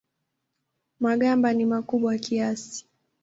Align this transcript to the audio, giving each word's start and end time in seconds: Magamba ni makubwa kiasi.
Magamba 1.03 1.47
ni 1.53 1.65
makubwa 1.71 2.13
kiasi. 2.23 2.81